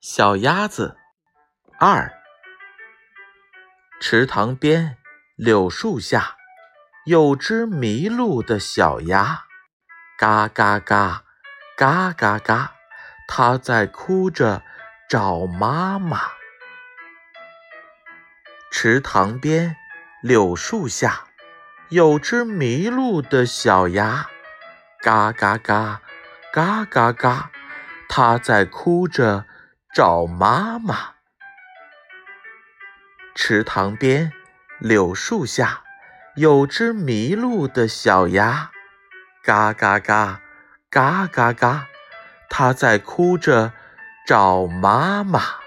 [0.00, 0.96] 小鸭子
[1.78, 2.10] 二。
[4.00, 4.96] 池塘边，
[5.36, 6.36] 柳树下，
[7.04, 9.42] 有只迷路的小鸭，
[10.16, 11.24] 嘎嘎嘎，
[11.76, 12.72] 嘎嘎嘎，
[13.28, 14.62] 它在哭着
[15.06, 16.18] 找妈妈。
[18.70, 19.76] 池塘边，
[20.22, 21.24] 柳树下，
[21.90, 24.26] 有只迷路的小鸭，
[25.02, 26.00] 嘎嘎嘎，
[26.50, 27.50] 嘎嘎嘎，
[28.08, 29.44] 它在哭着。
[29.92, 31.14] 找妈妈。
[33.34, 34.32] 池塘边，
[34.78, 35.82] 柳树下，
[36.36, 38.70] 有只迷路的小鸭，
[39.42, 40.40] 嘎嘎嘎，
[40.88, 41.88] 嘎嘎嘎，
[42.48, 43.72] 它在哭着
[44.26, 45.59] 找妈妈。